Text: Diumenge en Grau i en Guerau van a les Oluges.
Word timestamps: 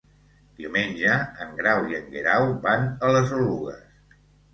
Diumenge 0.59 1.17
en 1.45 1.51
Grau 1.59 1.85
i 1.91 1.97
en 1.97 2.07
Guerau 2.15 2.47
van 2.65 2.87
a 3.09 3.13
les 3.17 3.35
Oluges. 3.37 3.93